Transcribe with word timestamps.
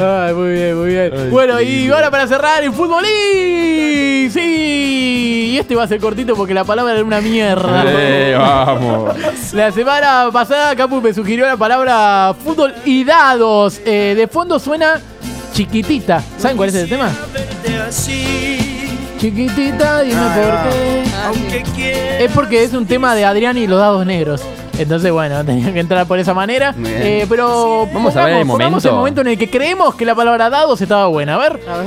Ay, 0.00 0.34
muy 0.34 0.52
bien, 0.52 0.78
muy 0.78 0.88
bien. 0.90 1.12
Ay, 1.16 1.30
bueno, 1.30 1.60
y 1.60 1.88
ahora 1.88 2.10
para 2.10 2.26
cerrar 2.26 2.62
el 2.62 2.72
fútbol. 2.72 3.04
¡y! 3.04 4.28
Sí. 4.30 5.50
Y 5.52 5.58
este 5.58 5.74
va 5.74 5.84
a 5.84 5.88
ser 5.88 6.00
cortito 6.00 6.34
porque 6.36 6.52
la 6.52 6.64
palabra 6.64 6.92
era 6.92 7.02
una 7.04 7.20
mierda. 7.20 7.84
Vamos. 8.38 9.14
La 9.54 9.72
semana 9.72 10.28
pasada 10.32 10.76
Capu 10.76 11.00
me 11.00 11.14
sugirió 11.14 11.46
la 11.46 11.56
palabra 11.56 12.34
fútbol 12.44 12.74
y 12.84 13.04
dados. 13.04 13.80
Eh, 13.86 14.14
de 14.16 14.26
fondo 14.28 14.58
suena 14.58 15.00
chiquitita. 15.54 16.22
¿Saben 16.36 16.56
cuál 16.58 16.68
es 16.68 16.74
el 16.74 16.88
tema? 16.88 17.10
Chiquitita, 19.18 20.02
dime 20.02 20.16
Ah, 20.20 21.32
por 21.32 21.74
qué. 21.74 22.24
Es 22.24 22.30
porque 22.32 22.62
es 22.64 22.74
un 22.74 22.84
tema 22.86 23.14
de 23.14 23.24
Adrián 23.24 23.56
y 23.56 23.66
los 23.66 23.78
dados 23.78 24.04
negros. 24.04 24.42
Entonces, 24.78 25.10
bueno, 25.12 25.44
tenía 25.46 25.72
que 25.72 25.80
entrar 25.80 26.06
por 26.06 26.18
esa 26.18 26.34
manera. 26.34 26.74
Eh, 26.84 27.26
pero 27.28 27.88
Vamos 27.92 28.14
a 28.16 28.24
ver 28.24 28.34
el 28.36 28.46
pongamos 28.46 28.70
momento. 28.84 28.88
el 28.88 28.94
momento 28.94 29.20
en 29.22 29.26
el 29.28 29.38
que 29.38 29.50
creemos 29.50 29.94
que 29.94 30.04
la 30.04 30.14
palabra 30.14 30.50
dados 30.50 30.80
estaba 30.80 31.06
buena. 31.06 31.34
A 31.36 31.38
ver. 31.38 31.60
A 31.68 31.78
ver. 31.78 31.86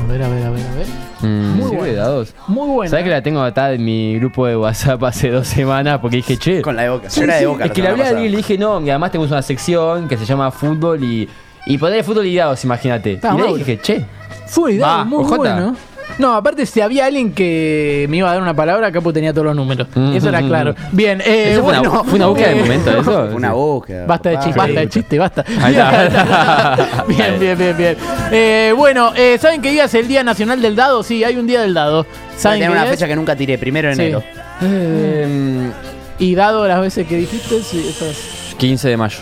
A 0.00 0.12
ver, 0.12 0.22
a 0.22 0.28
ver, 0.28 0.44
a 0.44 0.50
ver, 0.50 0.66
a 0.66 0.74
ver. 0.74 0.86
Mm, 1.20 1.52
Muy 1.56 1.62
¿sirve 1.64 1.76
bueno. 1.76 1.84
de 1.84 1.94
dados? 1.94 2.34
Muy 2.48 2.68
buena. 2.68 2.90
¿Sabes 2.90 3.04
que 3.04 3.10
la 3.10 3.22
tengo 3.22 3.42
atada 3.42 3.72
en 3.74 3.84
mi 3.84 4.18
grupo 4.18 4.46
de 4.46 4.56
WhatsApp 4.56 5.02
hace 5.04 5.30
dos 5.30 5.46
semanas? 5.46 5.98
Porque 6.00 6.16
dije, 6.16 6.36
che. 6.36 6.62
Con 6.62 6.76
la 6.76 6.82
de 6.82 6.88
boca. 6.90 7.10
Sí, 7.10 7.20
Yo 7.20 7.24
era 7.24 7.34
de 7.34 7.40
sí, 7.40 7.46
boca. 7.46 7.64
Es 7.66 7.72
que 7.72 7.82
le 7.82 7.88
hablé 7.88 8.04
a 8.04 8.08
alguien 8.08 8.26
y 8.26 8.30
le 8.30 8.36
dije, 8.38 8.58
no, 8.58 8.80
y 8.80 8.90
además 8.90 9.12
tenemos 9.12 9.30
una 9.30 9.42
sección 9.42 10.08
que 10.08 10.16
se 10.16 10.24
llama 10.24 10.50
fútbol 10.50 11.02
y. 11.04 11.28
Y 11.66 11.76
poner 11.76 12.02
fútbol 12.02 12.26
y 12.26 12.34
dados, 12.36 12.64
imagínate. 12.64 13.20
Y 13.22 13.40
le 13.40 13.54
dije, 13.58 13.78
che. 13.80 14.04
Fue 14.46 14.78
Va, 14.78 15.04
muy 15.04 15.22
bueno. 15.24 15.76
No, 16.18 16.34
aparte, 16.34 16.66
si 16.66 16.80
había 16.80 17.06
alguien 17.06 17.32
que 17.32 18.06
me 18.10 18.18
iba 18.18 18.28
a 18.30 18.34
dar 18.34 18.42
una 18.42 18.54
palabra, 18.54 18.92
Capu 18.92 19.12
tenía 19.12 19.32
todos 19.32 19.46
los 19.46 19.56
números. 19.56 19.88
Mm, 19.94 20.14
Eso 20.16 20.28
era 20.28 20.40
claro. 20.42 20.74
Bien, 20.92 21.20
eh, 21.24 21.52
¿Eso 21.52 21.62
fue, 21.62 21.72
bueno, 21.78 21.90
una, 21.90 22.04
fue 22.04 22.14
una 22.16 22.26
búsqueda 22.26 22.48
de 22.48 22.54
momento 22.56 22.90
eso? 22.90 22.98
pasada. 23.04 23.34
Una 23.34 23.52
búsqueda. 23.52 24.06
Basta 24.06 24.28
de 24.30 24.38
chiste, 24.38 24.58
basta 24.58 24.80
de 24.80 24.88
chiste, 24.88 25.18
basta. 25.18 25.44
Ahí 25.62 25.72
está. 25.74 27.04
bien, 27.08 27.38
bien, 27.40 27.58
bien, 27.58 27.76
bien. 27.76 27.96
Eh, 28.30 28.74
bueno, 28.76 29.12
eh, 29.16 29.38
¿saben 29.40 29.62
qué 29.62 29.70
día 29.70 29.84
es 29.84 29.94
el 29.94 30.06
Día 30.08 30.22
Nacional 30.22 30.60
del 30.60 30.76
Dado? 30.76 31.02
Sí, 31.02 31.24
hay 31.24 31.36
un 31.36 31.46
Día 31.46 31.62
del 31.62 31.74
Dado. 31.74 32.06
¿Saben 32.36 32.58
Tiene 32.60 32.72
una 32.72 32.82
día 32.82 32.90
fecha 32.92 33.04
es? 33.06 33.08
que 33.08 33.16
nunca 33.16 33.34
tiré, 33.36 33.56
primero 33.58 33.88
de 33.88 33.94
Sí. 33.94 34.00
enero. 34.02 34.22
Eh, 34.62 35.70
Y 36.18 36.34
dado 36.34 36.66
las 36.68 36.80
veces 36.80 37.06
que 37.06 37.16
dijiste, 37.16 37.62
sí, 37.62 37.86
esas. 37.88 38.54
15 38.58 38.88
de 38.90 38.96
mayo. 38.96 39.18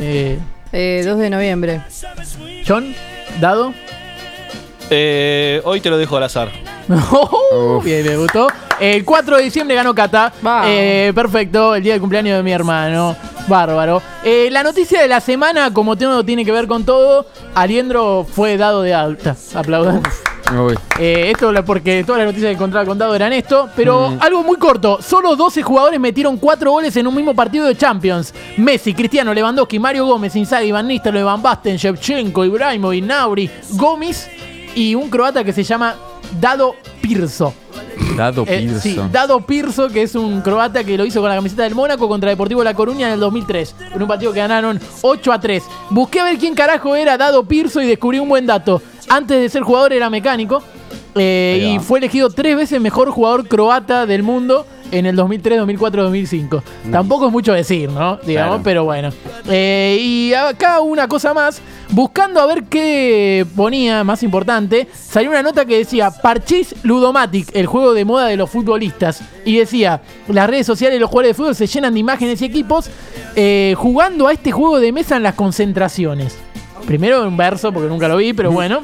Eh, 0.00 0.38
Eh, 0.72 1.02
2 1.04 1.18
de 1.18 1.28
noviembre. 1.30 1.80
John, 2.66 2.94
dado. 3.40 3.74
Eh, 4.94 5.62
hoy 5.64 5.80
te 5.80 5.88
lo 5.88 5.96
dejo 5.96 6.18
al 6.18 6.24
azar. 6.24 6.50
Uf. 6.88 7.82
Bien, 7.82 8.04
me 8.04 8.16
gustó. 8.16 8.46
El 8.78 9.04
4 9.04 9.38
de 9.38 9.42
diciembre 9.44 9.74
ganó 9.74 9.94
Cata. 9.94 10.32
Eh, 10.66 11.12
perfecto, 11.14 11.74
el 11.74 11.82
día 11.82 11.92
del 11.94 12.00
cumpleaños 12.00 12.36
de 12.36 12.42
mi 12.42 12.52
hermano. 12.52 13.16
Bárbaro. 13.48 14.02
Eh, 14.22 14.48
la 14.52 14.62
noticia 14.62 15.00
de 15.00 15.08
la 15.08 15.20
semana, 15.20 15.72
como 15.72 15.96
todo 15.96 16.22
tiene 16.24 16.44
que 16.44 16.52
ver 16.52 16.66
con 16.66 16.84
todo, 16.84 17.26
Aliendro 17.54 18.26
fue 18.30 18.56
dado 18.58 18.82
de 18.82 18.92
alta. 18.92 19.34
Aplaudan. 19.54 20.02
Eh, 20.98 21.30
esto 21.30 21.50
porque 21.64 22.04
todas 22.04 22.18
las 22.18 22.26
noticias 22.26 22.50
que 22.50 22.54
encontraba 22.54 22.84
con 22.84 22.98
Dado 22.98 23.14
eran 23.14 23.32
esto, 23.32 23.70
pero 23.74 24.10
Mm. 24.10 24.18
algo 24.20 24.42
muy 24.42 24.56
corto. 24.58 24.98
Solo 25.00 25.34
12 25.34 25.62
jugadores 25.62 25.98
metieron 25.98 26.36
4 26.36 26.70
goles 26.70 26.94
en 26.96 27.06
un 27.06 27.14
mismo 27.14 27.34
partido 27.34 27.66
de 27.66 27.74
Champions. 27.74 28.34
Messi, 28.58 28.92
Cristiano, 28.92 29.32
Lewandowski, 29.32 29.78
Mario 29.78 30.04
Gómez, 30.04 30.36
Inzaghi, 30.36 30.70
Van 30.70 30.86
Nistelrooy, 30.86 31.22
Van 31.24 31.40
Basten, 31.40 31.76
Shevchenko, 31.76 32.44
Ibrahimovic, 32.44 33.02
Nauri, 33.04 33.50
Gómez 33.70 34.28
y 34.74 34.94
un 34.94 35.08
croata 35.10 35.44
que 35.44 35.52
se 35.52 35.62
llama 35.62 35.94
Dado 36.40 36.74
Pirso. 37.00 37.54
Dado 38.16 38.44
Eh, 38.46 38.58
Pirso. 38.60 38.80
sí, 38.80 38.98
Dado 39.10 39.40
Pirso, 39.40 39.88
que 39.88 40.02
es 40.02 40.14
un 40.14 40.40
croata 40.42 40.84
que 40.84 40.96
lo 40.98 41.04
hizo 41.04 41.20
con 41.20 41.28
la 41.30 41.36
camiseta 41.36 41.62
del 41.62 41.74
Mónaco 41.74 42.08
contra 42.08 42.30
Deportivo 42.30 42.62
La 42.64 42.74
Coruña 42.74 43.06
en 43.08 43.14
el 43.14 43.20
2003. 43.20 43.74
En 43.94 44.02
un 44.02 44.08
partido 44.08 44.32
que 44.32 44.40
ganaron 44.40 44.80
8 45.02 45.32
a 45.32 45.40
3. 45.40 45.62
Busqué 45.90 46.20
a 46.20 46.24
ver 46.24 46.38
quién 46.38 46.54
carajo 46.54 46.94
era 46.96 47.16
Dado 47.16 47.44
Pirso 47.44 47.80
y 47.80 47.86
descubrí 47.86 48.18
un 48.18 48.28
buen 48.28 48.46
dato. 48.46 48.82
Antes 49.08 49.40
de 49.40 49.48
ser 49.48 49.62
jugador 49.62 49.92
era 49.92 50.10
mecánico. 50.10 50.62
eh, 51.14 51.74
y 51.76 51.78
fue 51.78 51.98
elegido 51.98 52.30
tres 52.30 52.56
veces 52.56 52.80
mejor 52.80 53.10
jugador 53.10 53.46
croata 53.46 54.06
del 54.06 54.22
mundo 54.22 54.66
en 54.92 55.06
el 55.06 55.16
2003, 55.16 55.58
2004, 55.58 56.02
2005. 56.04 56.62
Tampoco 56.92 57.26
es 57.26 57.32
mucho 57.32 57.52
decir, 57.52 57.90
¿no? 57.90 58.18
Digamos, 58.18 58.48
Claro. 58.50 58.60
pero 58.62 58.84
bueno. 58.84 59.08
Eh, 59.50 59.98
y 60.00 60.32
acá 60.34 60.80
una 60.80 61.08
cosa 61.08 61.34
más. 61.34 61.60
Buscando 61.90 62.40
a 62.40 62.46
ver 62.46 62.64
qué 62.64 63.44
ponía 63.54 64.02
más 64.04 64.22
importante, 64.22 64.86
salió 64.94 65.28
una 65.30 65.42
nota 65.42 65.64
que 65.66 65.76
decía 65.76 66.10
Parchís 66.10 66.74
Ludomatic, 66.84 67.54
el 67.54 67.66
juego 67.66 67.92
de 67.92 68.04
moda 68.06 68.26
de 68.28 68.36
los 68.36 68.48
futbolistas. 68.48 69.20
Y 69.44 69.58
decía, 69.58 70.00
las 70.28 70.48
redes 70.48 70.66
sociales 70.66 70.96
y 70.96 71.00
los 71.00 71.10
jugadores 71.10 71.30
de 71.30 71.34
fútbol 71.42 71.54
se 71.54 71.66
llenan 71.66 71.92
de 71.92 72.00
imágenes 72.00 72.40
y 72.40 72.44
equipos 72.46 72.88
eh, 73.36 73.74
jugando 73.76 74.28
a 74.28 74.32
este 74.32 74.52
juego 74.52 74.78
de 74.80 74.90
mesa 74.92 75.16
en 75.16 75.22
las 75.24 75.34
concentraciones. 75.34 76.36
Primero 76.86 77.26
un 77.26 77.36
verso, 77.36 77.72
porque 77.72 77.88
nunca 77.88 78.08
lo 78.08 78.16
vi, 78.16 78.32
pero 78.32 78.50
bueno. 78.52 78.82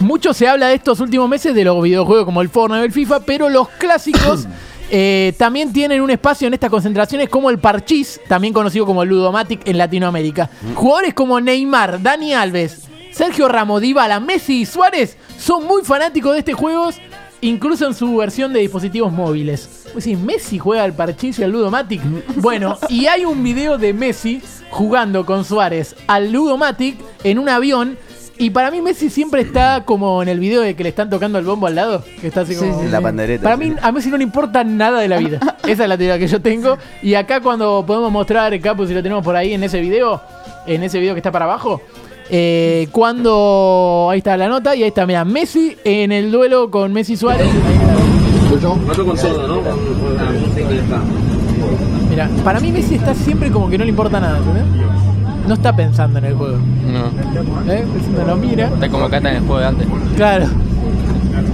Mucho 0.00 0.34
se 0.34 0.46
habla 0.48 0.68
de 0.68 0.74
estos 0.74 1.00
últimos 1.00 1.28
meses 1.28 1.54
de 1.54 1.64
los 1.64 1.80
videojuegos 1.82 2.24
como 2.26 2.42
el 2.42 2.48
Fortnite 2.48 2.82
o 2.82 2.84
el 2.84 2.92
FIFA, 2.92 3.20
pero 3.20 3.48
los 3.48 3.68
clásicos 3.70 4.46
eh, 4.96 5.32
también 5.36 5.72
tienen 5.72 6.00
un 6.00 6.10
espacio 6.10 6.46
en 6.46 6.54
estas 6.54 6.70
concentraciones 6.70 7.28
como 7.28 7.50
el 7.50 7.58
Parchís, 7.58 8.20
también 8.28 8.54
conocido 8.54 8.86
como 8.86 9.02
el 9.02 9.08
Ludomatic 9.08 9.66
en 9.66 9.76
Latinoamérica. 9.76 10.48
Jugadores 10.76 11.14
como 11.14 11.40
Neymar, 11.40 12.00
Dani 12.00 12.32
Alves, 12.32 12.82
Sergio 13.10 13.48
Ramos, 13.48 13.80
Dybala, 13.80 14.20
Messi 14.20 14.60
y 14.60 14.66
Suárez 14.66 15.16
son 15.36 15.66
muy 15.66 15.82
fanáticos 15.82 16.34
de 16.34 16.38
este 16.38 16.52
juego, 16.52 16.90
incluso 17.40 17.88
en 17.88 17.94
su 17.94 18.14
versión 18.14 18.52
de 18.52 18.60
dispositivos 18.60 19.12
móviles. 19.12 19.88
Pues 19.92 20.04
sí, 20.04 20.14
Messi 20.14 20.58
juega 20.58 20.84
al 20.84 20.94
Parchís 20.94 21.40
y 21.40 21.42
al 21.42 21.50
Ludomatic. 21.50 22.00
Bueno, 22.36 22.78
y 22.88 23.06
hay 23.06 23.24
un 23.24 23.42
video 23.42 23.78
de 23.78 23.92
Messi 23.92 24.42
jugando 24.70 25.26
con 25.26 25.44
Suárez 25.44 25.96
al 26.06 26.30
Ludomatic 26.30 26.98
en 27.24 27.40
un 27.40 27.48
avión. 27.48 27.98
Y 28.36 28.50
para 28.50 28.70
mí 28.70 28.80
Messi 28.82 29.10
siempre 29.10 29.42
está 29.42 29.84
como 29.84 30.20
en 30.22 30.28
el 30.28 30.40
video 30.40 30.60
de 30.62 30.74
que 30.74 30.82
le 30.82 30.88
están 30.88 31.08
tocando 31.08 31.38
el 31.38 31.44
bombo 31.44 31.66
al 31.68 31.76
lado. 31.76 32.02
Que 32.20 32.26
está 32.28 32.40
así 32.40 32.54
Sí, 32.54 32.60
como... 32.60 32.82
sí, 32.82 32.88
La 32.88 33.00
pandereta. 33.00 33.44
Para 33.44 33.56
sí. 33.56 33.70
mí, 33.70 33.76
a 33.80 33.92
Messi 33.92 34.10
no 34.10 34.16
le 34.16 34.24
importa 34.24 34.64
nada 34.64 35.00
de 35.00 35.08
la 35.08 35.18
vida. 35.18 35.38
Esa 35.66 35.84
es 35.84 35.88
la 35.88 35.96
teoría 35.96 36.18
que 36.18 36.26
yo 36.26 36.40
tengo. 36.42 36.76
Y 37.02 37.14
acá 37.14 37.40
cuando 37.40 37.84
podemos 37.86 38.10
mostrar, 38.10 38.58
Capu, 38.60 38.86
si 38.86 38.94
lo 38.94 39.02
tenemos 39.02 39.22
por 39.24 39.36
ahí 39.36 39.52
en 39.54 39.62
ese 39.62 39.80
video, 39.80 40.20
en 40.66 40.82
ese 40.82 40.98
video 40.98 41.14
que 41.14 41.20
está 41.20 41.30
para 41.30 41.44
abajo, 41.44 41.80
eh, 42.28 42.88
cuando... 42.90 44.08
Ahí 44.10 44.18
está 44.18 44.36
la 44.36 44.48
nota 44.48 44.74
y 44.74 44.82
ahí 44.82 44.88
está, 44.88 45.06
mira, 45.06 45.24
Messi 45.24 45.76
en 45.84 46.10
el 46.10 46.32
duelo 46.32 46.70
con 46.70 46.92
Messi 46.92 47.16
Suárez. 47.16 47.46
Mira, 52.10 52.28
para 52.44 52.60
mí 52.60 52.70
Messi 52.70 52.94
está 52.96 53.14
siempre 53.14 53.50
como 53.50 53.68
que 53.68 53.78
no 53.78 53.84
le 53.84 53.90
importa 53.90 54.20
nada, 54.20 54.38
¿entendés? 54.38 54.64
No 55.46 55.54
está 55.54 55.74
pensando 55.76 56.18
en 56.18 56.24
el 56.26 56.34
juego. 56.34 56.56
No. 56.56 57.72
¿eh? 57.72 57.84
No 58.18 58.24
lo 58.26 58.36
mira. 58.36 58.66
Está 58.68 58.88
como 58.88 59.08
Cata 59.08 59.30
en 59.30 59.36
el 59.36 59.42
juego 59.42 59.58
de 59.60 59.66
antes. 59.66 59.86
Claro, 60.16 60.46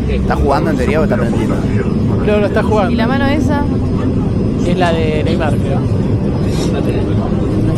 ¿Está 0.09 0.37
jugando 0.37 0.71
en 0.71 0.77
teoría 0.77 1.01
o 1.01 1.05
está 1.05 1.15
aprendiendo? 1.17 1.55
creo 2.23 2.34
que 2.37 2.41
lo 2.41 2.47
está 2.47 2.61
¿Y 2.61 2.65
jugando. 2.65 2.97
la 2.97 3.06
mano 3.06 3.27
esa? 3.27 3.62
Es 4.67 4.77
la 4.78 4.93
de 4.93 5.23
Neymar, 5.25 5.55
creo. 5.56 5.78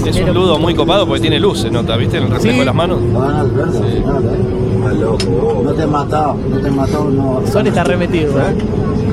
Es 0.07 0.17
un 0.21 0.35
ludo 0.35 0.59
muy 0.59 0.75
copado 0.75 1.07
porque 1.07 1.21
tiene 1.23 1.39
luz, 1.39 1.61
se 1.61 1.71
nota, 1.71 1.97
¿viste? 1.97 2.17
En 2.19 2.25
el 2.25 2.31
reflejo 2.31 2.55
Sí. 2.55 2.59
de 2.61 2.65
las 2.67 2.75
manos. 2.75 2.99
No 5.65 5.73
te 5.73 5.83
he 5.83 5.87
matado, 5.87 6.37
no 6.51 6.57
te 6.59 6.69
he 6.69 6.71
matado, 6.71 7.11
no. 7.11 7.41
Sol 7.51 7.67
está 7.67 7.85
remetido. 7.85 8.33
¿eh? 8.41 8.55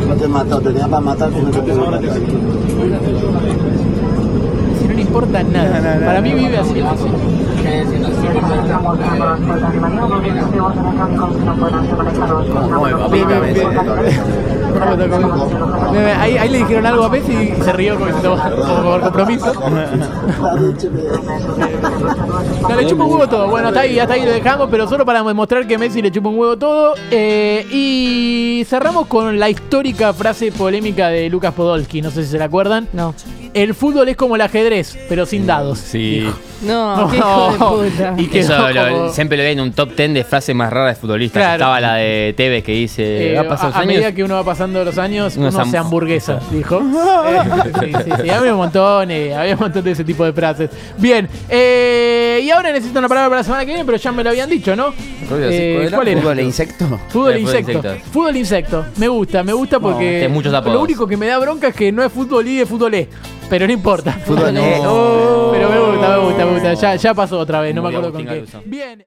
No 0.08 0.16
te 0.16 0.26
he 0.26 0.28
matado, 0.28 0.62
te 0.62 0.70
tenía 0.70 0.88
para 0.88 1.02
matar, 1.02 1.30
no 1.32 1.50
te 1.52 1.60
puedo 1.60 1.92
no 5.28 5.40
importa 5.40 5.44
nada. 5.44 6.06
Para 6.06 6.22
mí 6.22 6.34
vive 6.34 6.58
así. 6.58 6.84
Ahí, 16.20 16.38
ahí 16.38 16.50
le 16.50 16.58
dijeron 16.60 16.86
algo 16.86 17.04
a 17.04 17.10
Messi 17.10 17.34
y 17.34 17.62
se 17.62 17.74
rió 17.74 17.96
como, 17.96 18.06
diciendo, 18.06 18.38
como 18.38 18.84
por 18.84 19.02
compromiso. 19.02 19.54
No, 22.62 22.76
le 22.76 22.88
chupa 22.88 23.04
un 23.04 23.12
huevo 23.12 23.28
todo. 23.28 23.50
Bueno, 23.50 23.70
hasta 23.70 23.82
ahí, 23.82 24.00
hasta 24.00 24.14
ahí 24.14 24.26
lo 24.26 24.32
dejamos, 24.32 24.70
pero 24.70 24.88
solo 24.88 25.06
para 25.06 25.24
demostrar 25.24 25.68
que 25.68 25.78
Messi 25.78 26.02
le 26.02 26.12
chupa 26.12 26.30
un 26.30 26.38
huevo 26.38 26.58
todo. 26.58 26.96
Eh, 27.12 27.66
y 27.72 28.64
cerramos 28.68 29.08
con 29.08 29.40
la 29.40 29.50
histórica 29.50 30.14
frase 30.14 30.52
polémica 30.52 31.10
de 31.10 31.30
Lucas 31.30 31.54
Podolski. 31.54 32.02
No 32.02 32.12
sé 32.12 32.24
si 32.24 32.32
se 32.32 32.38
la 32.38 32.46
acuerdan. 32.46 32.88
No. 32.94 33.14
El 33.54 33.74
fútbol 33.74 34.08
es 34.10 34.16
como 34.16 34.36
el 34.36 34.42
ajedrez, 34.42 34.98
pero 35.10 35.26
sin 35.26 35.46
dados. 35.48 35.80
Sí. 35.80 36.20
dijo. 36.22 36.38
No, 36.62 37.08
qué 37.10 37.18
hijo 37.18 37.82
de 37.82 37.90
puta. 37.92 38.14
Y 38.18 38.28
quedó 38.28 38.42
Eso 38.68 38.70
lo- 38.74 38.88
como- 38.90 39.10
siempre 39.14 39.38
lo 39.38 39.44
ven 39.44 39.54
en 39.60 39.64
un 39.64 39.72
top 39.72 39.96
10 39.96 40.14
de 40.14 40.24
frases 40.26 40.54
más 40.54 40.72
raras 40.72 40.96
de 40.96 41.02
futbolistas. 41.02 41.40
Claro. 41.42 41.54
Estaba 41.56 41.80
la 41.80 41.94
de 41.96 42.34
Tevez 42.36 42.64
que 42.66 42.74
dice, 42.74 43.32
Eh, 43.32 43.36
va 43.36 43.42
a 43.42 43.48
pasar 43.48 43.66
a, 43.66 43.70
los 43.70 43.76
a 43.78 43.80
años. 43.80 43.94
medida 43.96 44.12
que 44.14 44.24
uno 44.26 44.36
va 44.36 44.44
pasando 44.44 44.84
los 44.84 44.98
años, 44.98 45.38
Uno 45.38 45.48
uno, 45.50 45.64
se 45.66 45.72
se 45.72 45.78
ham- 45.78 45.82
hamburguesa, 45.86 46.40
dijo. 46.52 46.80
Eh, 46.82 47.40
sí, 47.80 47.92
sí, 48.04 48.12
sí. 48.24 48.30
Había 48.30 48.52
un 48.52 48.58
montón, 48.58 49.10
eh, 49.10 49.34
había 49.34 49.54
un 49.54 49.60
montón 49.62 49.84
de 49.84 49.92
ese 49.92 50.04
tipo 50.04 50.26
de 50.26 50.34
frases. 50.34 50.70
Bien, 50.98 51.28
eh, 51.48 52.42
y 52.44 52.50
ahora 52.52 52.72
necesito 52.74 53.00
una 53.00 53.08
palabra 53.08 53.30
para 53.30 53.40
la 53.40 53.44
semana 53.46 53.62
que 53.62 53.68
viene, 53.72 53.86
pero 53.86 53.98
ya 53.98 54.12
me 54.12 54.24
lo 54.24 54.30
habían 54.30 54.50
dicho, 54.50 54.76
¿no? 54.76 54.94
¿Cuál 55.30 55.44
era? 55.44 55.54
Eh. 55.54 55.90
¿Fútbol 56.20 56.40
e 56.40 56.44
insecto? 56.44 56.86
Fútbol 57.10 57.34
Eh, 57.34 57.40
fútbol 57.40 57.40
insecto. 57.40 57.72
insecto. 57.72 58.10
Fútbol 58.12 58.36
insecto. 58.38 58.86
Me 58.98 59.08
gusta, 59.08 59.44
me 59.44 59.54
gusta 59.54 59.80
porque 59.80 60.10
tiene 60.10 60.28
muchos 60.30 60.54
apodos. 60.54 60.74
lo 60.76 60.82
único 60.82 61.08
que 61.08 61.16
me 61.16 61.28
da 61.28 61.38
bronca 61.40 61.70
es 61.70 61.76
que 61.76 61.92
no 61.92 62.04
es 62.04 62.12
fútbol 62.12 62.46
y 62.48 62.60
es 62.60 62.68
fútbol 62.68 62.94
E. 62.96 63.08
Pero 63.50 63.68
no 63.68 63.74
importa. 63.74 64.14
Fútbol. 64.14 64.56
Oh. 64.86 65.50
Pero 65.54 65.70
me 65.70 65.80
gusta, 65.80 66.10
me 66.10 66.18
gusta, 66.20 66.46
me 66.46 66.52
gusta. 66.54 66.74
ya, 66.76 66.96
ya 66.96 67.14
pasó 67.14 67.40
otra 67.40 67.62
vez, 67.62 67.74
no 67.76 67.82
me 67.82 67.90
acuerdo 67.90 68.14
con 68.14 68.26
qué. 68.26 68.46
Bien. 68.66 68.98